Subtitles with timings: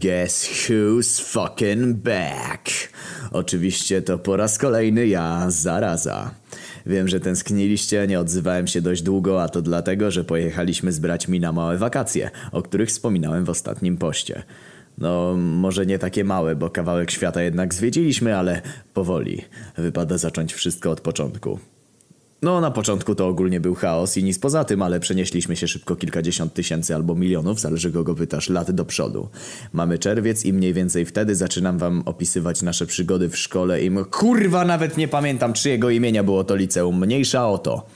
[0.00, 2.70] Guess who's fucking back?
[3.32, 6.34] Oczywiście to po raz kolejny ja, zaraza.
[6.86, 11.40] Wiem, że tęskniliście, nie odzywałem się dość długo, a to dlatego, że pojechaliśmy z braćmi
[11.40, 14.42] na małe wakacje, o których wspominałem w ostatnim poście.
[14.98, 18.62] No, może nie takie małe, bo kawałek świata jednak zwiedziliśmy, ale
[18.94, 19.44] powoli.
[19.78, 21.58] Wypada zacząć wszystko od początku.
[22.42, 25.96] No, na początku to ogólnie był chaos i nic poza tym, ale przenieśliśmy się szybko
[25.96, 29.28] kilkadziesiąt tysięcy albo milionów, zależy kogo pytasz, lat do przodu.
[29.72, 34.64] Mamy czerwiec i mniej więcej wtedy zaczynam wam opisywać nasze przygody w szkole i kurwa
[34.64, 37.86] nawet nie pamiętam czyjego imienia było to liceum, mniejsza o to.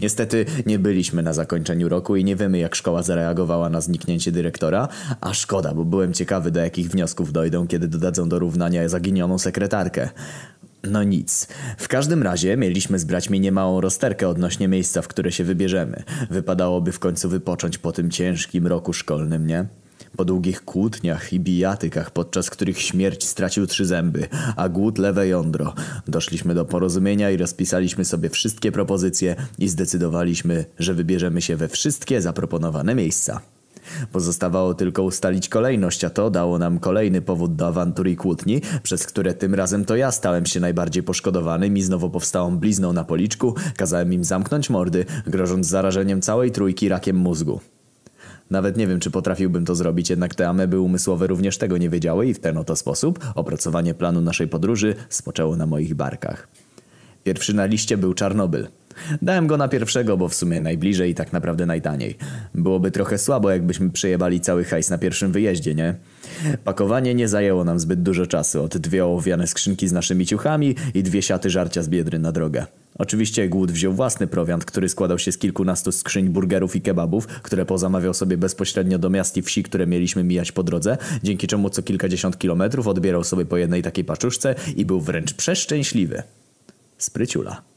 [0.00, 4.88] Niestety nie byliśmy na zakończeniu roku i nie wiemy jak szkoła zareagowała na zniknięcie dyrektora,
[5.20, 10.10] a szkoda, bo byłem ciekawy do jakich wniosków dojdą, kiedy dodadzą do równania zaginioną sekretarkę.
[10.84, 11.48] No nic.
[11.78, 16.02] W każdym razie mieliśmy z braćmi niemałą rozterkę odnośnie miejsca, w które się wybierzemy.
[16.30, 19.66] Wypadałoby w końcu wypocząć po tym ciężkim roku szkolnym, nie?
[20.16, 25.74] Po długich kłótniach i bijatykach, podczas których śmierć stracił trzy zęby, a głód lewe jądro,
[26.08, 32.22] doszliśmy do porozumienia i rozpisaliśmy sobie wszystkie propozycje i zdecydowaliśmy, że wybierzemy się we wszystkie
[32.22, 33.40] zaproponowane miejsca.
[34.12, 39.06] Pozostawało tylko ustalić kolejność, a to dało nam kolejny powód do awantur i kłótni, przez
[39.06, 43.54] które tym razem to ja stałem się najbardziej poszkodowanym i znowu powstałą blizną na policzku,
[43.76, 47.60] kazałem im zamknąć mordy, grożąc zarażeniem całej trójki rakiem mózgu.
[48.50, 52.26] Nawet nie wiem, czy potrafiłbym to zrobić, jednak te ameby umysłowe również tego nie wiedziały
[52.26, 56.48] i w ten oto sposób opracowanie planu naszej podróży spoczęło na moich barkach.
[57.24, 58.68] Pierwszy na liście był Czarnobyl.
[59.22, 62.16] Dałem go na pierwszego, bo w sumie najbliżej i tak naprawdę najtaniej.
[62.54, 65.94] Byłoby trochę słabo, jakbyśmy przejebali cały hajs na pierwszym wyjeździe, nie?
[66.64, 68.62] Pakowanie nie zajęło nam zbyt dużo czasu.
[68.62, 72.66] Od dwie ołowiane skrzynki z naszymi ciuchami i dwie siaty żarcia z biedry na drogę.
[72.98, 77.66] Oczywiście głód wziął własny prowiant, który składał się z kilkunastu skrzyń burgerów i kebabów, które
[77.66, 81.82] pozamawiał sobie bezpośrednio do miast i wsi, które mieliśmy mijać po drodze, dzięki czemu co
[81.82, 86.22] kilkadziesiąt kilometrów odbierał sobie po jednej takiej paczuszce i był wręcz przeszczęśliwy.
[86.98, 87.69] Spryciula.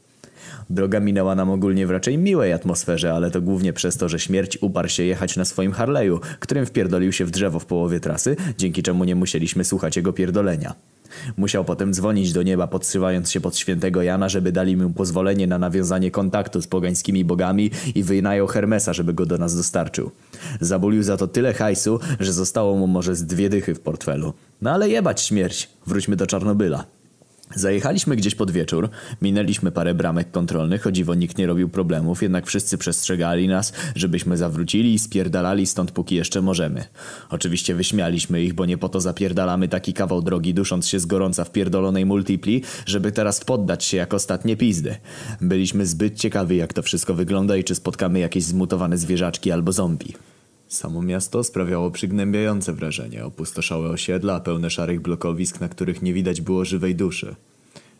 [0.70, 4.58] Droga minęła nam ogólnie w raczej miłej atmosferze, ale to głównie przez to, że śmierć
[4.60, 8.82] uparł się jechać na swoim Harley'u, którym wpierdolił się w drzewo w połowie trasy, dzięki
[8.82, 10.74] czemu nie musieliśmy słuchać jego pierdolenia.
[11.36, 15.58] Musiał potem dzwonić do nieba, podszywając się pod świętego Jana, żeby dali mu pozwolenie na
[15.58, 20.10] nawiązanie kontaktu z pogańskimi bogami i wynajął Hermesa, żeby go do nas dostarczył.
[20.60, 24.32] Zabulił za to tyle hajsu, że zostało mu może z dwie dychy w portfelu.
[24.62, 26.84] No ale jebać śmierć, wróćmy do Czarnobyla.
[27.54, 28.88] Zajechaliśmy gdzieś pod wieczór,
[29.22, 34.36] minęliśmy parę bramek kontrolnych, o dziwo nikt nie robił problemów, jednak wszyscy przestrzegali nas, żebyśmy
[34.36, 36.84] zawrócili i spierdalali stąd póki jeszcze możemy.
[37.30, 41.44] Oczywiście wyśmialiśmy ich, bo nie po to zapierdalamy taki kawał drogi, dusząc się z gorąca
[41.44, 44.96] w pierdolonej multipli, żeby teraz poddać się jak ostatnie pizdy.
[45.40, 50.33] Byliśmy zbyt ciekawi jak to wszystko wygląda i czy spotkamy jakieś zmutowane zwierzaczki albo zombie.
[50.74, 53.24] Samo miasto sprawiało przygnębiające wrażenie.
[53.24, 57.34] Opustoszałe osiedla, pełne szarych blokowisk, na których nie widać było żywej duszy.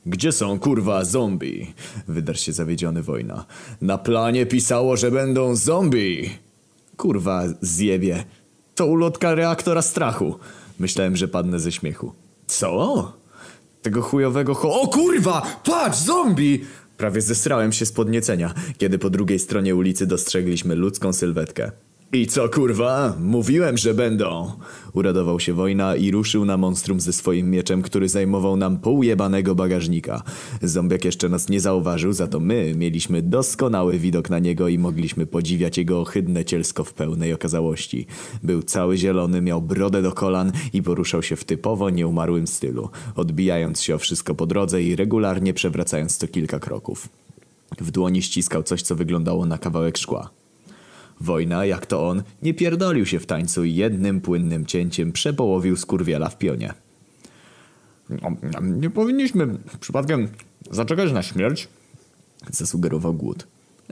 [0.07, 1.75] Gdzie są kurwa zombie?
[2.09, 3.45] Wydarł się zawiedziony wojna.
[3.81, 6.31] Na planie pisało, że będą zombie!
[6.97, 8.25] Kurwa, zjebie.
[8.75, 10.35] To ulotka reaktora strachu.
[10.79, 12.13] Myślałem, że padnę ze śmiechu.
[12.47, 13.13] Co?
[13.83, 14.81] Tego chujowego ho...
[14.81, 15.43] O kurwa!
[15.65, 16.65] Patrz, zombie!
[16.97, 21.73] Prawie zesrałem się z podniecenia, kiedy po drugiej stronie ulicy dostrzegliśmy ludzką sylwetkę.
[22.15, 23.17] I co kurwa?
[23.21, 24.53] Mówiłem, że będą!
[24.93, 29.55] Uradował się wojna i ruszył na monstrum ze swoim mieczem, który zajmował nam pół jebanego
[29.55, 30.23] bagażnika.
[30.63, 35.27] Zombiak jeszcze nas nie zauważył, za to my mieliśmy doskonały widok na niego i mogliśmy
[35.27, 38.07] podziwiać jego ohydne cielsko w pełnej okazałości.
[38.43, 43.83] Był cały zielony, miał brodę do kolan i poruszał się w typowo nieumarłym stylu, odbijając
[43.83, 47.09] się o wszystko po drodze i regularnie przewracając co kilka kroków.
[47.81, 50.44] W dłoni ściskał coś, co wyglądało na kawałek szkła.
[51.25, 56.29] Wojna, jak to on, nie pierdolił się w tańcu i jednym płynnym cięciem przepołowił skurwiela
[56.29, 56.75] w pionie.
[58.11, 58.31] No,
[58.63, 59.47] Nie powinniśmy
[59.81, 60.29] przypadkiem
[60.71, 61.69] zaczekać na śmierć?
[62.51, 63.47] Zasugerował głód.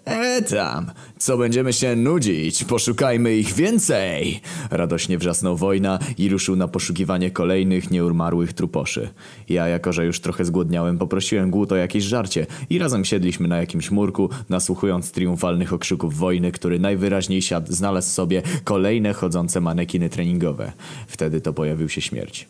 [0.05, 4.41] E tam, co będziemy się nudzić, poszukajmy ich więcej!
[4.71, 9.09] Radośnie wrzasnął wojna i ruszył na poszukiwanie kolejnych nieumarłych truposzy.
[9.49, 13.57] Ja, jako że już trochę zgłodniałem, poprosiłem głód o jakieś żarcie i razem siedliśmy na
[13.57, 20.73] jakimś murku, nasłuchując triumfalnych okrzyków wojny, który najwyraźniej siadł, znalazł sobie kolejne chodzące manekiny treningowe.
[21.07, 22.49] Wtedy to pojawił się śmierć.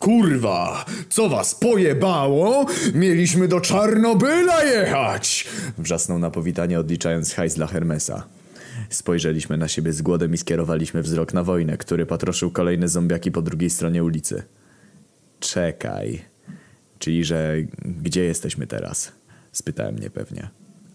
[0.00, 2.66] Kurwa, co was pojebało?
[2.94, 5.46] Mieliśmy do Czarnobyla jechać!
[5.78, 8.26] Wrzasnął na powitanie odliczając hajs dla Hermesa.
[8.90, 13.42] Spojrzeliśmy na siebie z głodem i skierowaliśmy wzrok na wojnę, który patroszył kolejne zombiaki po
[13.42, 14.42] drugiej stronie ulicy.
[15.40, 16.24] Czekaj.
[16.98, 17.54] Czyli, że
[17.84, 19.12] gdzie jesteśmy teraz?
[19.52, 20.48] Spytałem niepewnie.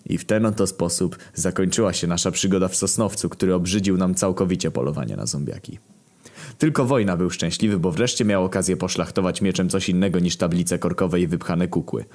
[0.06, 4.72] I w ten oto sposób zakończyła się nasza przygoda w Sosnowcu, który obrzydził nam całkowicie
[4.72, 5.80] polowanie na zombiaki.
[6.58, 11.22] Tylko wojna był szczęśliwy, bo wreszcie miał okazję poszlachtować mieczem coś innego niż tablice korkowe
[11.22, 12.06] i wypchane kukły.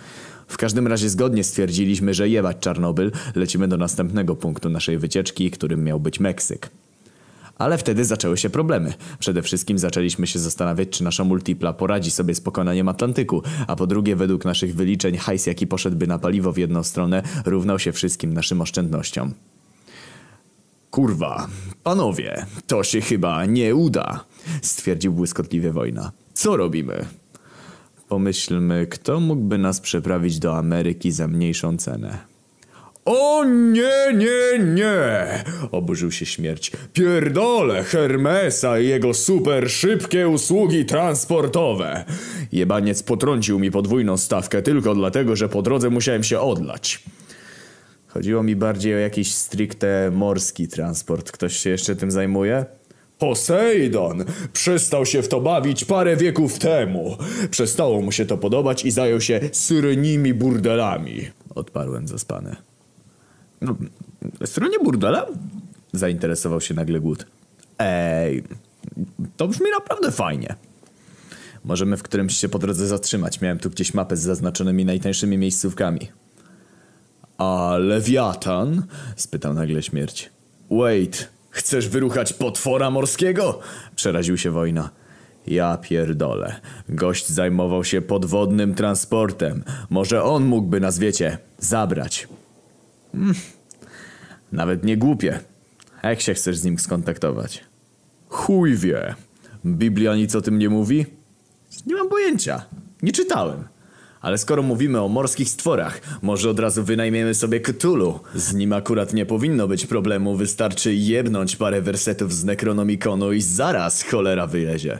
[0.48, 5.84] W każdym razie zgodnie stwierdziliśmy, że jebać Czarnobyl, lecimy do następnego punktu naszej wycieczki, którym
[5.84, 6.70] miał być Meksyk.
[7.58, 8.94] Ale wtedy zaczęły się problemy.
[9.19, 13.86] Przede wszystkim zaczęliśmy się zastanawiać, czy nasza multipla poradzi sobie z pokonaniem Atlantyku, a po
[13.86, 18.34] drugie, według naszych wyliczeń, hajs jaki poszedłby na paliwo w jedną stronę, równał się wszystkim
[18.34, 19.34] naszym oszczędnościom.
[20.90, 21.46] Kurwa,
[21.82, 24.25] panowie, to się chyba nie uda,
[24.62, 26.12] stwierdził błyskotliwie wojna.
[26.34, 27.04] Co robimy?
[28.08, 32.19] Pomyślmy, kto mógłby nas przeprawić do Ameryki za mniejszą cenę.
[33.04, 35.44] O nie, nie, nie!
[35.72, 36.72] Oburzył się śmierć.
[36.92, 42.04] Pierdolę Hermesa i jego super szybkie usługi transportowe.
[42.52, 47.04] Jebaniec potrącił mi podwójną stawkę tylko dlatego, że po drodze musiałem się odlać.
[48.06, 51.32] Chodziło mi bardziej o jakiś stricte morski transport.
[51.32, 52.64] Ktoś się jeszcze tym zajmuje?
[53.20, 57.17] Posejdon przestał się w to bawić parę wieków temu.
[57.50, 61.31] Przestało mu się to podobać i zajął się syrenimi burdelami.
[61.55, 62.56] Odparłem zaspany.
[63.61, 63.76] No,
[64.44, 65.26] stronie burdela?
[65.93, 67.26] Zainteresował się nagle Głód.
[67.78, 68.43] Ej,
[69.37, 70.55] to brzmi naprawdę fajnie.
[71.64, 73.40] Możemy w którymś się po drodze zatrzymać.
[73.40, 76.08] Miałem tu gdzieś mapę z zaznaczonymi najtańszymi miejscówkami.
[77.38, 78.82] A Lewiatan?
[79.17, 80.31] spytał nagle śmierć.
[80.70, 83.61] Wait, chcesz wyruchać potwora morskiego?
[83.97, 84.91] Przeraził się wojna.
[85.47, 86.61] Ja pierdolę.
[86.88, 89.64] Gość zajmował się podwodnym transportem.
[89.91, 92.29] Może on mógłby nas, wiecie, zabrać.
[93.12, 93.35] Hmm.
[94.52, 95.41] Nawet nie głupie.
[96.02, 97.64] Jak się chcesz z nim skontaktować?
[98.29, 99.14] Chuj wie.
[99.67, 101.06] Biblia nic o tym nie mówi?
[101.87, 102.67] Nie mam pojęcia.
[103.03, 103.64] Nie czytałem.
[104.20, 108.20] Ale skoro mówimy o morskich stworach, może od razu wynajmiemy sobie Cthulhu.
[108.34, 114.02] Z nim akurat nie powinno być problemu, wystarczy jebnąć parę wersetów z Necronomiconu i zaraz
[114.02, 114.99] cholera wylezie.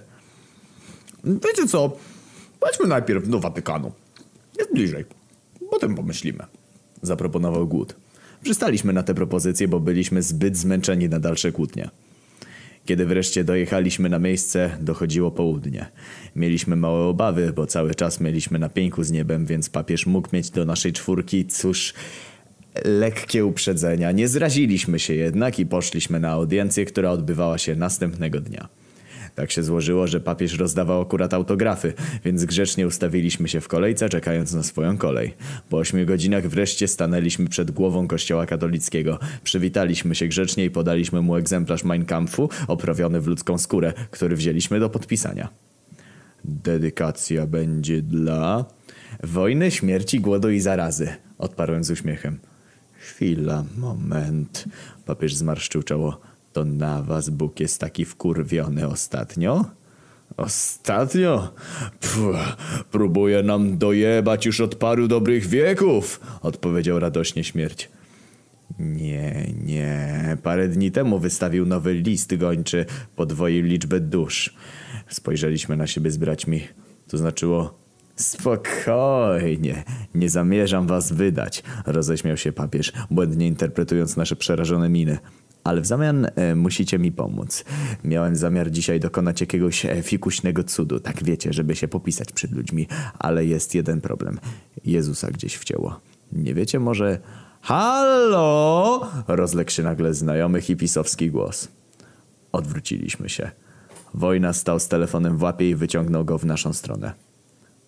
[1.25, 1.97] Wiecie co?
[2.61, 3.93] Chodźmy najpierw do Watykanu.
[4.59, 5.05] Jest bliżej.
[5.71, 6.45] Potem pomyślimy.
[7.03, 7.97] Zaproponował Głód.
[8.43, 11.91] Przystaliśmy na tę propozycję, bo byliśmy zbyt zmęczeni na dalsze kłótnie.
[12.85, 15.87] Kiedy wreszcie dojechaliśmy na miejsce, dochodziło południe.
[16.37, 20.51] Mieliśmy małe obawy, bo cały czas mieliśmy na pieńku z niebem, więc papież mógł mieć
[20.51, 21.95] do naszej czwórki, cóż,
[22.85, 24.13] lekkie uprzedzenia.
[24.13, 28.69] Nie zraziliśmy się jednak i poszliśmy na audiencję, która odbywała się następnego dnia.
[29.41, 31.93] Tak się złożyło, że papież rozdawał akurat autografy,
[32.25, 35.35] więc grzecznie ustawiliśmy się w kolejce, czekając na swoją kolej.
[35.69, 39.19] Po ośmiu godzinach wreszcie stanęliśmy przed głową kościoła katolickiego.
[39.45, 44.81] Przywitaliśmy się grzecznie i podaliśmy mu egzemplarz Mein Kampfu, oprawiony w ludzką skórę, który wzięliśmy
[44.81, 45.49] do podpisania.
[46.45, 48.65] Dedykacja będzie dla...
[49.23, 51.09] Wojny, śmierci, głodu i zarazy,
[51.39, 52.39] odparłem z uśmiechem.
[52.93, 54.65] Chwila, moment.
[55.07, 56.21] Papież zmarszczył czoło.
[56.53, 59.65] To na was Bóg jest taki wkurwiony ostatnio?
[60.37, 61.53] Ostatnio?
[62.01, 62.57] Pff,
[62.91, 67.91] próbuje nam dojebać już od paru dobrych wieków, odpowiedział radośnie śmierć.
[68.79, 70.37] Nie, nie.
[70.43, 72.87] Parę dni temu wystawił nowy list gończy,
[73.17, 74.55] podwoił liczbę dusz.
[75.09, 76.61] Spojrzeliśmy na siebie z braćmi.
[77.09, 77.81] To znaczyło
[78.17, 85.19] Spokojnie, nie zamierzam was wydać, roześmiał się papież, błędnie interpretując nasze przerażone miny.
[85.65, 87.65] Ale w zamian e, musicie mi pomóc.
[88.05, 92.87] Miałem zamiar dzisiaj dokonać jakiegoś e, fikuśnego cudu, tak wiecie, żeby się popisać przed ludźmi.
[93.19, 94.39] Ale jest jeden problem.
[94.85, 96.01] Jezusa gdzieś wcięło.
[96.33, 97.19] Nie wiecie może...
[97.63, 99.11] Halo!
[99.29, 101.69] Rozległ się nagle znajomy hipisowski głos.
[102.53, 103.51] Odwróciliśmy się.
[104.15, 107.13] Wojna stał z telefonem w łapie i wyciągnął go w naszą stronę.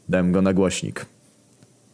[0.09, 1.07] Dałem go na głośnik.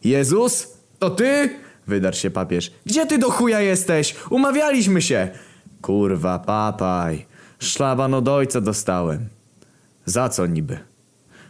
[0.03, 0.67] Jezus?
[0.99, 1.49] To ty?
[1.87, 2.71] Wydarł się papież.
[2.85, 4.15] Gdzie ty do chuja jesteś?
[4.29, 5.29] Umawialiśmy się!
[5.81, 7.25] Kurwa, papaj.
[7.59, 9.27] Szlaban od ojca dostałem.
[10.05, 10.77] Za co niby?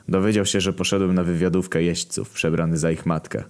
[0.08, 3.44] Dowiedział się, że poszedłem na wywiadówkę jeźdźców, przebrany za ich matkę.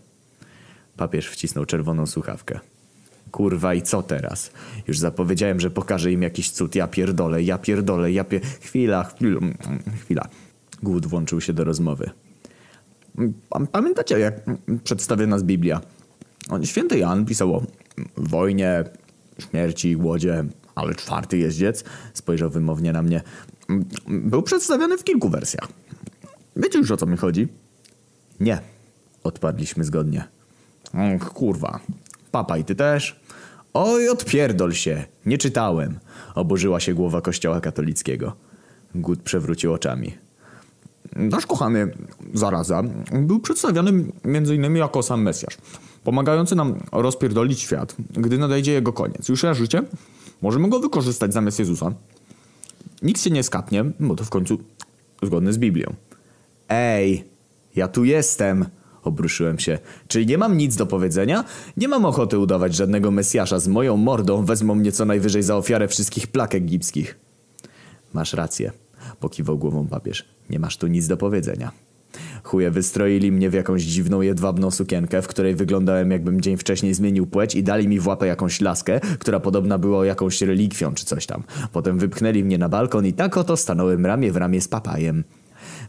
[0.97, 2.59] Papież wcisnął czerwoną słuchawkę.
[3.31, 4.51] Kurwa i co teraz?
[4.87, 6.75] Już zapowiedziałem, że pokażę im jakiś cud.
[6.75, 8.41] Ja pierdolę, ja pierdolę, ja pier...
[8.41, 9.39] Chwila, chwila,
[10.03, 10.27] chwila.
[10.83, 12.09] Głód włączył się do rozmowy.
[13.71, 14.33] Pamiętacie, jak
[14.83, 15.81] przedstawia nas Biblia?
[16.63, 17.63] Święty Jan pisał o
[18.17, 18.83] wojnie,
[19.49, 20.43] śmierci, głodzie,
[20.75, 21.83] ale czwarty jeździec,
[22.13, 23.21] spojrzał wymownie na mnie,
[24.07, 25.67] był przedstawiony w kilku wersjach.
[26.55, 27.47] Wiecie już o co mi chodzi?
[28.39, 28.59] Nie,
[29.23, 30.23] odpadliśmy zgodnie.
[30.93, 31.79] Och, kurwa.
[32.31, 33.19] Papa i ty też?
[33.73, 35.05] Oj, odpierdol się.
[35.25, 35.99] Nie czytałem.
[36.35, 38.35] Oburzyła się głowa kościoła katolickiego.
[38.95, 40.17] Gut przewrócił oczami.
[41.15, 41.91] Nasz kochany
[42.33, 44.75] zaraza był przedstawiony m.in.
[44.75, 45.57] jako sam Mesjasz,
[46.03, 49.29] pomagający nam rozpierdolić świat, gdy nadejdzie jego koniec.
[49.29, 49.83] Już życie?
[50.41, 51.93] Możemy go wykorzystać zamiast Jezusa.
[53.01, 54.57] nikt się nie skapnie, bo to w końcu
[55.23, 55.93] zgodne z Biblią.
[56.69, 57.23] Ej,
[57.75, 58.65] ja tu jestem,
[59.03, 59.79] obruszyłem się.
[60.07, 61.43] Czyli nie mam nic do powiedzenia?
[61.77, 65.87] Nie mam ochoty udawać żadnego Mesjasza z moją mordą, wezmą mnie co najwyżej za ofiarę
[65.87, 67.19] wszystkich plak egipskich.
[68.13, 68.71] Masz rację,
[69.19, 70.25] pokiwał głową papież.
[70.49, 71.71] Nie masz tu nic do powiedzenia.
[72.49, 77.27] Chuje wystroili mnie w jakąś dziwną, jedwabną sukienkę, w której wyglądałem jakbym dzień wcześniej zmienił
[77.27, 81.25] płeć i dali mi w łapę jakąś laskę, która podobna była jakąś relikwią czy coś
[81.25, 81.43] tam.
[81.71, 85.23] Potem wypchnęli mnie na balkon i tak oto stanąłem ramię w ramię z papajem.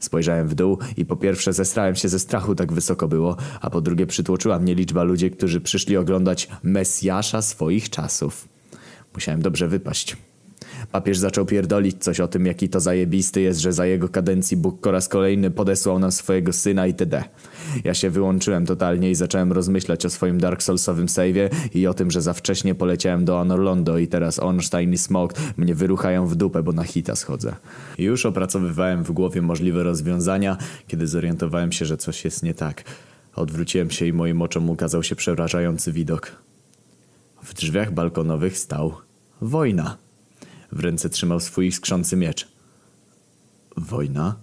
[0.00, 3.80] Spojrzałem w dół i po pierwsze zestrałem się ze strachu, tak wysoko było, a po
[3.80, 8.48] drugie przytłoczyła mnie liczba ludzi, którzy przyszli oglądać Mesjasza swoich czasów.
[9.14, 10.16] Musiałem dobrze wypaść.
[10.92, 14.80] Papież zaczął pierdolić coś o tym, jaki to zajebisty jest, że za jego kadencji Bóg
[14.80, 17.24] po raz kolejny podesłał nam swojego syna itd.
[17.84, 22.10] Ja się wyłączyłem totalnie i zacząłem rozmyślać o swoim Dark Soulsowym save'ie i o tym,
[22.10, 26.62] że za wcześnie poleciałem do Anorlondo i teraz Ornstein i Smog mnie wyruchają w dupę,
[26.62, 27.56] bo na hita schodzę.
[27.98, 30.56] Już opracowywałem w głowie możliwe rozwiązania,
[30.86, 32.84] kiedy zorientowałem się, że coś jest nie tak.
[33.36, 36.32] Odwróciłem się i moim oczom ukazał się przerażający widok.
[37.42, 38.94] W drzwiach balkonowych stał
[39.40, 39.96] wojna.
[40.72, 42.48] W ręce trzymał swój skrzący miecz.
[43.76, 44.36] Wojna?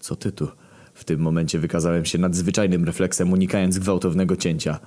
[0.00, 0.48] Co ty tu?
[0.94, 4.78] W tym momencie wykazałem się nadzwyczajnym refleksem, unikając gwałtownego cięcia.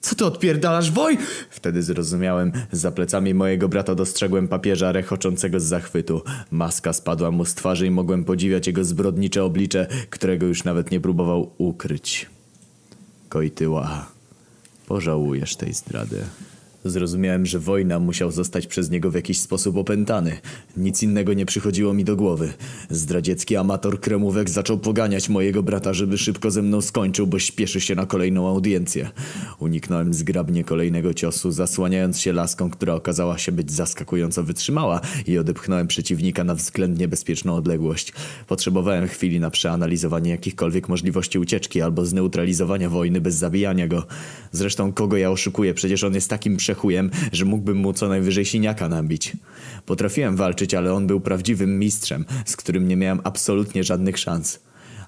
[0.00, 1.18] Co ty odpierdalasz, woj?
[1.50, 2.52] Wtedy zrozumiałem.
[2.72, 6.22] Za plecami mojego brata dostrzegłem papieża rechoczącego z zachwytu.
[6.50, 11.00] Maska spadła mu z twarzy i mogłem podziwiać jego zbrodnicze oblicze, którego już nawet nie
[11.00, 12.30] próbował ukryć.
[13.28, 14.06] Kojtyła,
[14.86, 16.24] pożałujesz tej zdrady.
[16.84, 20.36] Zrozumiałem, że wojna musiał zostać przez niego w jakiś sposób opętany.
[20.76, 22.52] Nic innego nie przychodziło mi do głowy.
[22.90, 27.94] Zdradziecki amator kremówek zaczął poganiać mojego brata, żeby szybko ze mną skończył, bo śpieszy się
[27.94, 29.10] na kolejną audiencję.
[29.58, 35.86] Uniknąłem zgrabnie kolejnego ciosu, zasłaniając się laską, która okazała się być zaskakująco wytrzymała i odepchnąłem
[35.86, 38.12] przeciwnika na względnie bezpieczną odległość.
[38.46, 44.06] Potrzebowałem chwili na przeanalizowanie jakichkolwiek możliwości ucieczki albo zneutralizowania wojny bez zabijania go.
[44.52, 45.74] Zresztą kogo ja oszukuję?
[45.74, 49.32] Przecież on jest takim prze przechujem, że mógłbym mu co najwyżej siniaka nabić.
[49.86, 54.58] Potrafiłem walczyć, ale on był prawdziwym mistrzem, z którym nie miałem absolutnie żadnych szans.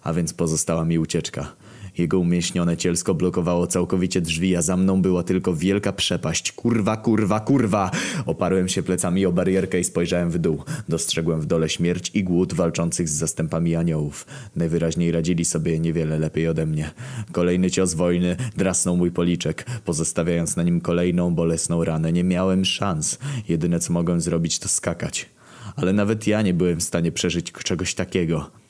[0.03, 1.57] A więc pozostała mi ucieczka.
[1.99, 6.53] Jego umieśnione cielsko blokowało całkowicie drzwi, a za mną była tylko wielka przepaść.
[6.53, 7.91] Kurwa, kurwa, kurwa!
[8.26, 10.65] Oparłem się plecami o barierkę i spojrzałem w dół.
[10.88, 14.26] Dostrzegłem w dole śmierć i głód walczących z zastępami aniołów.
[14.57, 16.91] Najwyraźniej radzili sobie niewiele lepiej ode mnie.
[17.33, 22.12] Kolejny cios wojny drasnął mój policzek, pozostawiając na nim kolejną bolesną ranę.
[22.12, 23.19] Nie miałem szans.
[23.49, 25.26] Jedyne co mogłem zrobić to skakać.
[25.76, 28.66] Ale nawet ja nie byłem w stanie przeżyć czegoś takiego.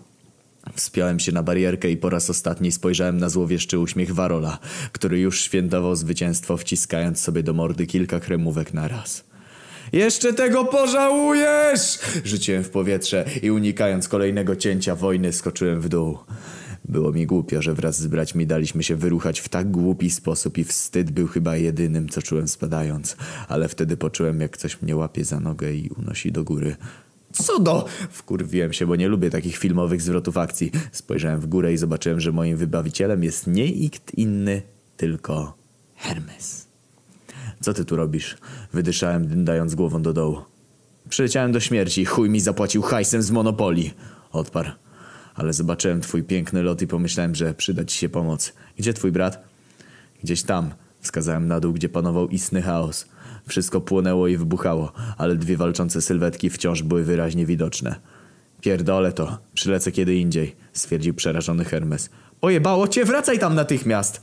[0.75, 4.59] Wspiąłem się na barierkę i po raz ostatni spojrzałem na złowieszczy uśmiech Warola,
[4.93, 9.25] który już świętował zwycięstwo, wciskając sobie do mordy kilka kremówek na raz.
[9.93, 11.99] Jeszcze tego pożałujesz!
[12.25, 16.19] Rzuciłem w powietrze i unikając kolejnego cięcia wojny skoczyłem w dół.
[16.89, 20.65] Było mi głupio, że wraz z braćmi daliśmy się wyruchać w tak głupi sposób i
[20.65, 23.17] wstyd był chyba jedynym, co czułem spadając.
[23.49, 26.77] Ale wtedy poczułem, jak coś mnie łapie za nogę i unosi do góry.
[27.43, 27.87] Co do...
[28.11, 30.71] Wkurwiłem się, bo nie lubię takich filmowych zwrotów akcji.
[30.93, 34.63] Spojrzałem w górę i zobaczyłem, że moim wybawicielem jest nie nikt inny,
[34.97, 35.57] tylko
[35.97, 36.67] Hermes.
[37.61, 38.37] Co ty tu robisz?
[38.73, 40.43] Wydyszałem, dyndając głową do dołu.
[41.09, 43.95] Przyleciałem do śmierci, chuj mi zapłacił hajsem z Monopolii.
[44.33, 44.71] Odparł.
[45.35, 48.53] Ale zobaczyłem twój piękny lot i pomyślałem, że przyda ci się pomoc.
[48.77, 49.45] Gdzie twój brat?
[50.23, 50.71] Gdzieś tam.
[51.01, 53.07] Wskazałem na dół, gdzie panował istny chaos.
[53.49, 57.95] Wszystko płonęło i wybuchało, ale dwie walczące sylwetki wciąż były wyraźnie widoczne.
[58.61, 62.11] Pierdolę to, przylecę kiedy indziej, stwierdził przerażony Hermes.
[62.41, 64.23] Pojebało cię, wracaj tam natychmiast!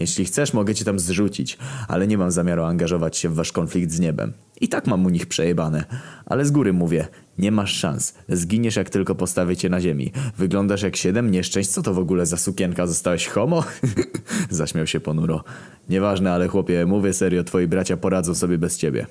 [0.00, 1.58] Jeśli chcesz, mogę cię tam zrzucić,
[1.88, 4.32] ale nie mam zamiaru angażować się w wasz konflikt z niebem.
[4.60, 5.84] I tak mam u nich przejebane.
[6.26, 8.14] Ale z góry mówię, nie masz szans.
[8.28, 10.12] Zginiesz jak tylko postawię cię na ziemi.
[10.38, 11.70] Wyglądasz jak siedem nieszczęść.
[11.70, 12.86] Co to w ogóle za sukienka?
[12.86, 13.64] Zostałeś homo?
[14.50, 15.44] Zaśmiał się ponuro.
[15.88, 19.06] Nieważne, ale chłopie, mówię serio, twoi bracia poradzą sobie bez ciebie.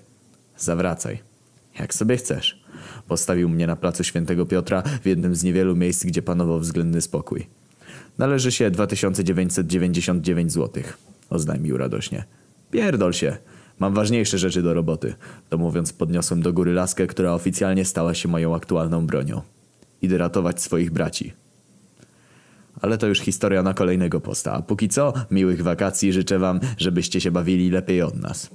[0.57, 1.19] Zawracaj.
[1.79, 2.63] Jak sobie chcesz.
[3.07, 7.47] Postawił mnie na placu Świętego Piotra w jednym z niewielu miejsc, gdzie panował względny spokój.
[8.17, 10.83] Należy się 2999 zł.
[11.29, 12.23] Oznajmił radośnie.
[12.71, 13.37] Pierdol się.
[13.79, 15.13] Mam ważniejsze rzeczy do roboty.
[15.49, 19.41] To mówiąc podniosłem do góry laskę, która oficjalnie stała się moją aktualną bronią.
[20.01, 21.33] Idę ratować swoich braci.
[22.81, 24.53] Ale to już historia na kolejnego posta.
[24.53, 28.49] A póki co, miłych wakacji życzę wam, żebyście się bawili lepiej od nas.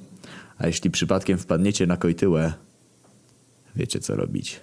[0.59, 2.53] A jeśli przypadkiem wpadniecie na kojtyłę,
[3.77, 4.61] wiecie co robić.